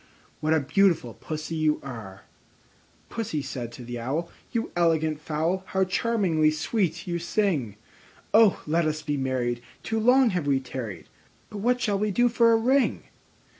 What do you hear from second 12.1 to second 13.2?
for a ring?"